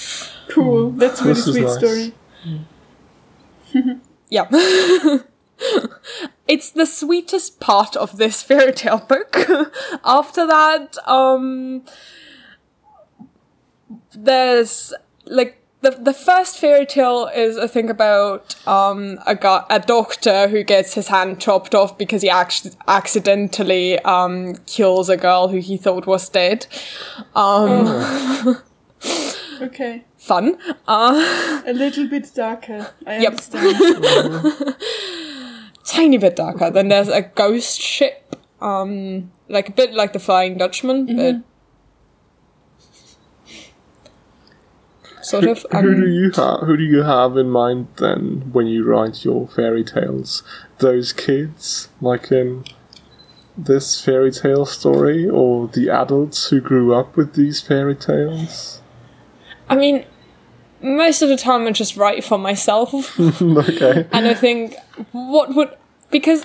[0.49, 0.91] Cool.
[0.91, 1.79] That's a really This sweet nice.
[1.79, 2.15] story.
[4.31, 4.49] Yeah.
[6.49, 9.37] it's the sweetest part of this fairy tale book.
[10.05, 11.85] After that, um
[14.15, 14.93] there's
[15.27, 20.49] like the the first fairy tale is I think about um a guy, a doctor
[20.49, 25.59] who gets his hand chopped off because he ac- accidentally um kills a girl who
[25.59, 26.67] he thought was dead.
[27.35, 28.57] Um
[29.63, 30.05] Okay.
[30.19, 30.59] fun.
[30.89, 32.81] Uh A little bit darker.
[33.07, 33.33] I Yep.
[33.33, 34.77] understand.
[35.85, 36.71] tiny bit darker.
[36.71, 41.37] Then there's a ghost ship, um, like a bit like the Flying Dutchman, but
[45.25, 45.65] sort of.
[45.73, 46.61] Who do Um, you have?
[46.61, 50.43] Who do you have in mind then when you write your fairy tales?
[50.79, 52.65] Those kids, like in
[53.57, 58.81] this fairy tale story, or the adults who grew up with these fairy tales?
[59.69, 60.05] I mean,
[60.83, 64.07] most of the time I just write for myself, okay.
[64.13, 64.77] and I think
[65.13, 65.71] what would
[66.11, 66.45] because.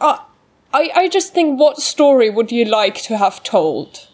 [0.00, 0.18] Uh,
[0.72, 4.06] I, I just think what story would you like to have told?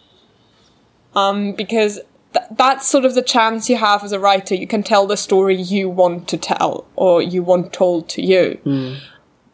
[1.15, 2.01] Um, because
[2.35, 4.55] th- that's sort of the chance you have as a writer.
[4.55, 8.59] You can tell the story you want to tell or you want told to you.
[8.65, 8.95] Hmm.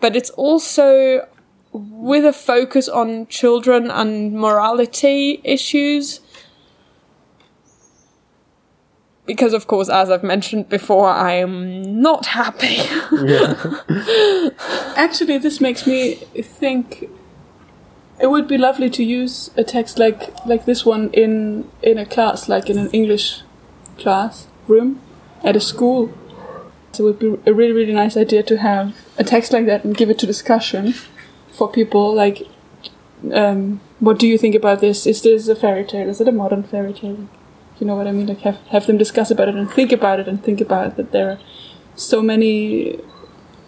[0.01, 1.29] But it's also
[1.73, 6.21] with a focus on children and morality issues.
[9.27, 12.79] Because, of course, as I've mentioned before, I am not happy.
[14.97, 17.09] Actually, this makes me think
[18.21, 22.07] it would be lovely to use a text like like this one in in a
[22.07, 23.43] class, like in an English
[23.99, 25.01] class room
[25.43, 26.13] at a school.
[26.93, 29.85] So it would be a really really nice idea to have a text like that
[29.85, 30.95] and give it to discussion
[31.49, 32.15] for people.
[32.15, 32.47] Like,
[33.33, 35.07] um, what do you think about this?
[35.07, 36.09] Is this a fairy tale?
[36.09, 37.29] Is it a modern fairy tale?
[37.79, 38.27] You know what I mean?
[38.27, 41.13] Like have have them discuss about it and think about it and think about that
[41.13, 41.39] there are
[41.95, 43.01] so many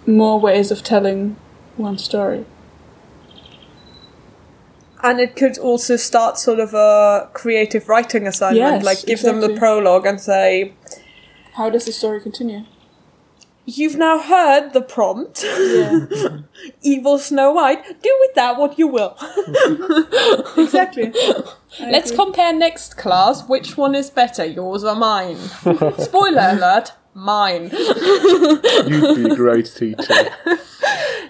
[0.07, 1.36] more ways of telling
[1.76, 2.44] one story.
[5.03, 9.40] And it could also start sort of a creative writing assignment, Yes, like give them
[9.40, 10.74] the prologue and say,
[11.55, 12.64] How does the story continue?
[13.64, 15.44] You've now heard the prompt.
[15.44, 16.07] Yeah,
[16.82, 17.84] Evil Snow White.
[18.03, 19.16] Do with that what you will.
[20.57, 21.12] exactly.
[21.80, 22.24] I Let's agree.
[22.24, 23.48] compare next class.
[23.48, 25.36] Which one is better, yours or mine?
[25.98, 27.70] Spoiler alert, mine.
[27.72, 30.30] You'd be a great teacher.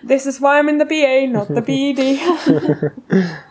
[0.03, 3.43] This is why I'm in the BA, not the E BED.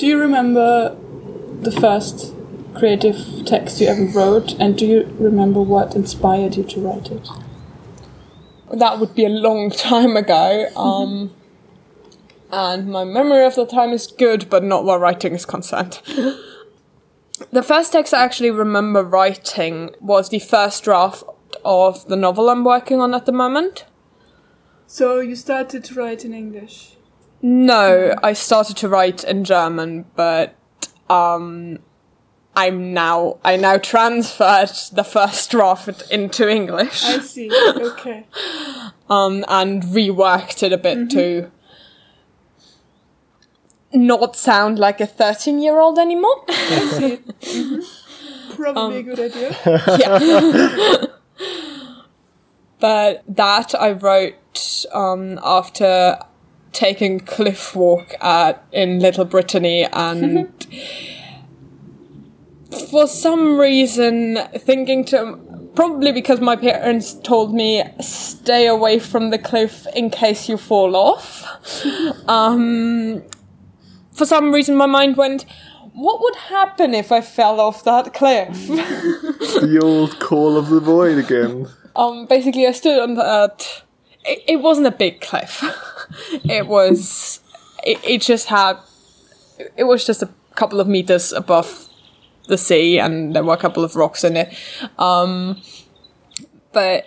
[0.00, 0.96] Do you remember
[1.60, 2.32] the first
[2.74, 7.28] creative text you ever wrote, and do you remember what inspired you to write it?
[8.72, 10.68] that would be a long time ago.
[10.74, 11.34] Um,
[12.50, 16.00] and my memory of the time is good, but not where writing is concerned.
[17.52, 21.24] the first text I actually remember writing was the first draft
[21.62, 23.84] of the novel I'm working on at the moment.
[24.86, 26.96] So you started to write in English.
[27.42, 30.54] No, I started to write in German, but
[31.08, 31.78] um,
[32.54, 37.04] I'm now I now transferred the first draft into English.
[37.04, 37.50] I see.
[37.52, 38.26] Okay.
[39.10, 41.50] um, and reworked it a bit to
[43.92, 46.44] not sound like a 13 year old anymore.
[46.48, 47.16] I see.
[47.40, 48.56] Mhm.
[48.56, 49.56] Probably a good idea.
[49.98, 51.06] yeah.
[52.78, 56.18] but that I wrote um, after
[56.72, 60.52] taking cliff walk at in Little Brittany and
[62.90, 65.38] for some reason thinking to
[65.74, 70.94] probably because my parents told me stay away from the cliff in case you fall
[70.96, 71.44] off
[72.28, 73.22] um
[74.12, 75.44] for some reason my mind went
[75.92, 78.48] what would happen if I fell off that cliff?
[78.68, 81.68] the old call of the void again.
[81.96, 83.82] Um, basically, I stood on that.
[84.24, 85.62] It, it wasn't a big cliff.
[86.44, 87.40] It was.
[87.84, 88.78] It, it just had.
[89.76, 91.88] It was just a couple of meters above
[92.48, 94.54] the sea, and there were a couple of rocks in it.
[94.98, 95.60] Um,
[96.72, 97.06] but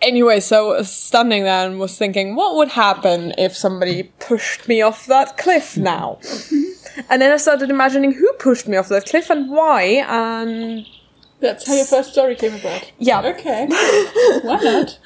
[0.00, 4.68] anyway, so I was standing there and was thinking, what would happen if somebody pushed
[4.68, 6.18] me off that cliff now?
[7.10, 10.86] and then I started imagining who pushed me off that cliff and why, and
[11.40, 12.90] That's how your first story came about.
[12.98, 13.20] Yeah.
[13.22, 13.66] Okay.
[14.42, 14.98] Why not?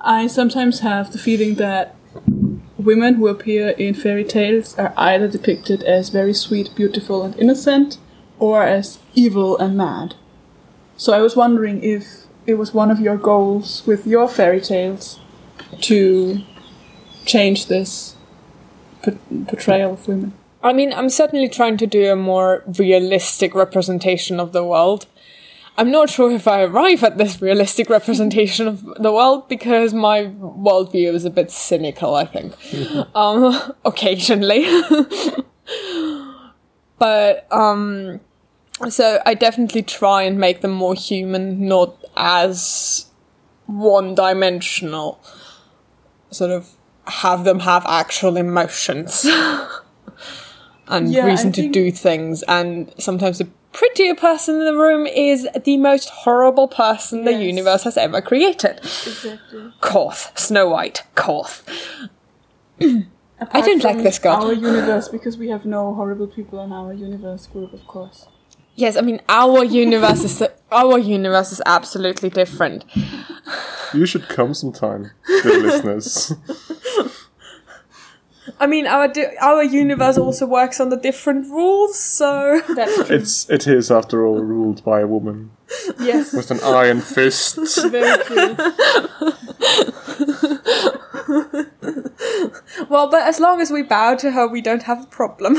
[0.00, 1.94] I sometimes have the feeling that
[2.78, 7.98] women who appear in fairy tales are either depicted as very sweet, beautiful, and innocent,
[8.38, 10.14] or as evil and mad.
[10.96, 15.20] So I was wondering if it was one of your goals with your fairy tales
[15.82, 16.42] to
[17.26, 18.16] change this
[19.46, 20.32] portrayal of women.
[20.62, 25.06] I mean, I'm certainly trying to do a more realistic representation of the world.
[25.78, 30.24] I'm not sure if I arrive at this realistic representation of the world because my
[30.24, 32.54] worldview is a bit cynical, I think.
[33.14, 34.66] um, occasionally.
[36.98, 38.20] but, um,
[38.88, 43.06] so I definitely try and make them more human, not as
[43.66, 45.20] one dimensional.
[46.30, 46.70] Sort of
[47.06, 49.24] have them have actual emotions.
[50.88, 55.46] and Yeah, reason to do things and sometimes the prettier person in the room is
[55.64, 59.72] the most horrible person the universe has ever created Exactly.
[59.80, 61.68] Koth, Snow White, Koth.
[62.80, 64.42] I don't like this god.
[64.42, 68.26] Our universe, because we have no horrible people in our universe group, of course.
[68.74, 72.84] Yes, I mean our universe is our universe is absolutely different.
[73.92, 76.32] You should come sometime, dear listeners.
[78.60, 83.16] I mean our di- our universe also works under different rules, so That's true.
[83.16, 85.50] It's it is after all ruled by a woman
[86.00, 87.56] yes, with an iron fist.
[87.90, 88.56] very true.
[92.88, 95.56] well, but as long as we bow to her, we don't have a problem.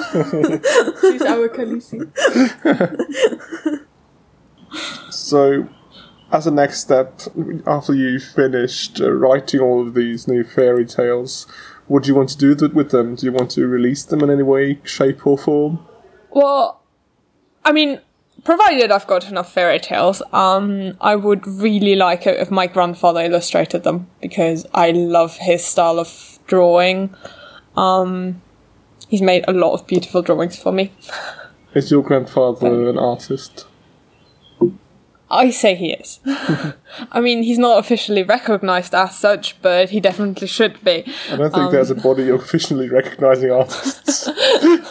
[1.01, 2.11] She's our Khaleesi.
[5.11, 5.67] So,
[6.31, 7.21] as a next step,
[7.65, 11.47] after you've finished uh, writing all of these new fairy tales,
[11.89, 13.15] what do you want to do th- with them?
[13.15, 15.85] Do you want to release them in any way, shape, or form?
[16.29, 16.81] Well,
[17.65, 17.99] I mean,
[18.43, 23.21] provided I've got enough fairy tales, um, I would really like it if my grandfather
[23.21, 27.13] illustrated them because I love his style of drawing.
[27.75, 28.41] Um,
[29.07, 30.91] he's made a lot of beautiful drawings for me.
[31.73, 33.65] Is your grandfather an artist?
[35.31, 36.19] I say he is.
[37.11, 41.05] I mean, he's not officially recognized as such, but he definitely should be.
[41.31, 44.27] I don't think there's a um, body officially recognizing artists.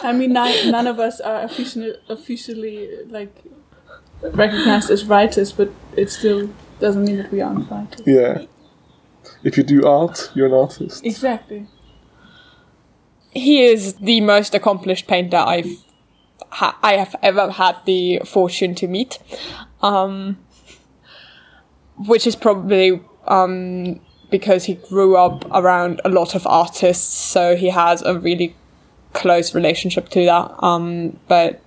[0.03, 3.43] I mean, none, none of us are officially, officially like
[4.21, 8.01] recognized as writers, but it still doesn't mean that we aren't writers.
[8.05, 8.45] yeah.
[9.43, 11.05] If you do art, you're an artist.
[11.05, 11.67] Exactly.
[13.31, 15.83] he is the most accomplished painter I've
[16.49, 19.19] ha- I have ever had the fortune to meet,
[19.81, 20.37] um,
[21.97, 27.69] which is probably um, because he grew up around a lot of artists, so he
[27.69, 28.55] has a really
[29.13, 30.51] close relationship to that.
[30.63, 31.61] Um, but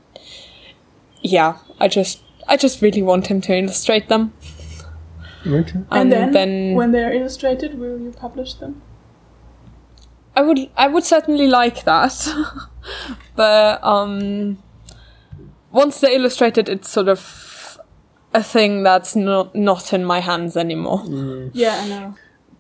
[1.23, 4.33] yeah, I just I just really want him to illustrate them.
[5.47, 5.73] Okay.
[5.75, 8.81] And, And then, then- when they're illustrated, will you publish them?
[10.35, 12.15] I would I would certainly like that.
[13.37, 14.63] but um
[15.73, 17.53] once they're illustrated it's sort of
[18.35, 21.01] a thing that's not not in my hands anymore.
[21.01, 21.51] Mm.
[21.53, 22.15] Yeah, I know.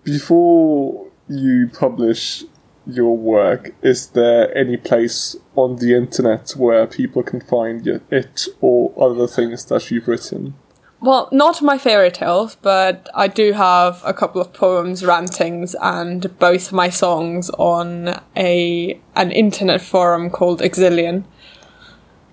[0.04, 2.44] Before you publish
[2.86, 8.92] your work, is there any place on the internet where people can find it or
[8.98, 10.54] other things that you've written?
[11.00, 16.38] Well, not my fairy tales, but I do have a couple of poems, rantings, and
[16.38, 21.24] both my songs on a an internet forum called Exilian.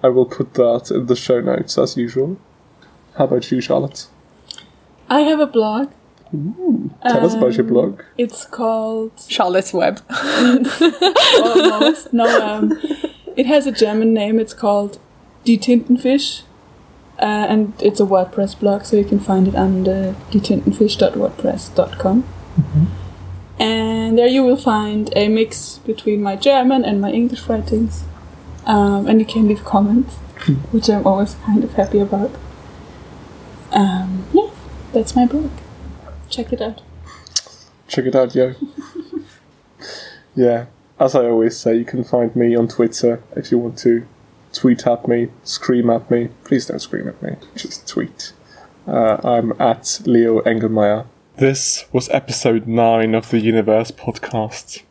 [0.04, 2.38] I will put that in the show notes as usual.
[3.18, 4.08] How about you, Charlotte?
[5.10, 5.92] I have a blog.
[6.32, 8.02] Tell us about your Um, blog.
[8.18, 10.02] It's called Charlotte's Web.
[11.44, 12.14] almost.
[12.14, 12.78] no, um,
[13.36, 14.40] it has a German name.
[14.40, 15.00] It's called
[15.46, 16.44] Die Tintenfisch.
[17.18, 22.24] Uh, and it's a WordPress blog, so you can find it under dietintenfisch.wordpress.com.
[23.60, 28.04] And there you will find a mix between my German and my English writings.
[28.66, 30.16] Um, and you can leave comments,
[30.72, 32.32] which I'm always kind of happy about.
[33.72, 34.50] Um, yeah,
[34.94, 35.52] that's my blog.
[36.30, 36.82] Check it out.
[37.88, 38.54] Check it out, yo.
[40.36, 40.66] yeah,
[41.00, 44.06] as I always say, you can find me on Twitter if you want to
[44.54, 46.30] tweet at me, scream at me.
[46.44, 48.34] Please don't scream at me, just tweet.
[48.88, 51.06] Uh, I'm at Leo Engelmaier.
[51.38, 54.84] This was episode 9 of the Universe podcast.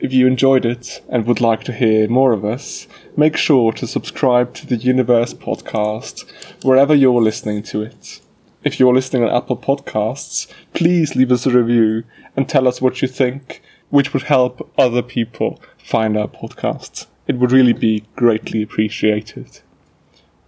[0.00, 2.88] If you enjoyed it and would like to hear more of us,
[3.18, 6.24] make sure to subscribe to the Universe podcast
[6.62, 8.20] wherever you're listening to it.
[8.64, 13.02] If you're listening on Apple Podcasts, please leave us a review and tell us what
[13.02, 17.06] you think, which would help other people find our podcast.
[17.26, 19.60] It would really be greatly appreciated.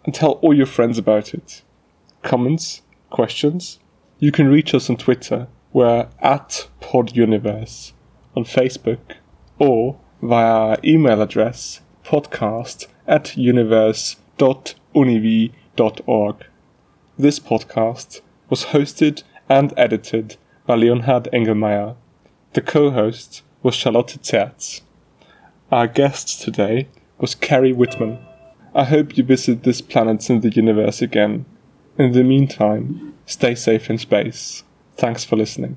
[0.05, 1.63] and tell all your friends about it.
[2.23, 2.83] Comments?
[3.11, 3.79] Questions?
[4.19, 5.47] You can reach us on Twitter.
[5.73, 7.93] We're at PodUniverse
[8.35, 8.99] on Facebook
[9.63, 16.37] or via email address podcast at universe.univie.org.
[17.17, 20.37] This podcast was hosted and edited
[20.67, 21.95] by Leonhard Engelmaier.
[22.55, 24.81] The co-host was Charlotte Zerz.
[25.71, 26.89] Our guest today
[27.19, 28.19] was Carrie Whitman.
[28.75, 31.45] I hope you visit this planet in the universe again.
[31.97, 34.65] In the meantime, stay safe in space.
[34.97, 35.71] Thanks for listening.